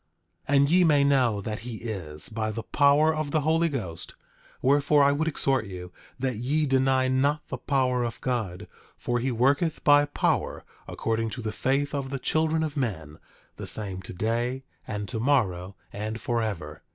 10:7 0.49 0.55
And 0.55 0.71
ye 0.71 0.83
may 0.83 1.03
know 1.03 1.41
that 1.41 1.59
he 1.59 1.75
is, 1.83 2.27
by 2.29 2.49
the 2.49 2.63
power 2.63 3.13
of 3.13 3.29
the 3.29 3.41
Holy 3.41 3.69
Ghost; 3.69 4.15
wherefore 4.59 5.03
I 5.03 5.11
would 5.11 5.27
exhort 5.27 5.65
you 5.67 5.91
that 6.17 6.37
ye 6.37 6.65
deny 6.65 7.07
not 7.07 7.47
the 7.49 7.59
power 7.59 8.03
of 8.03 8.19
God; 8.19 8.67
for 8.97 9.19
he 9.19 9.31
worketh 9.31 9.83
by 9.83 10.05
power, 10.05 10.65
according 10.87 11.29
to 11.37 11.43
the 11.43 11.51
faith 11.51 11.93
of 11.93 12.09
the 12.09 12.17
children 12.17 12.63
of 12.63 12.75
men, 12.75 13.19
the 13.57 13.67
same 13.67 14.01
today 14.01 14.63
and 14.87 15.07
tomorrow, 15.07 15.75
and 15.93 16.19
forever. 16.19 16.81